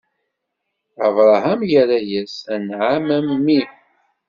Abṛaham 1.05 1.59
irra-yas: 1.79 2.35
Anɛam, 2.53 3.05
a 3.15 3.17
mmi! 3.27 3.59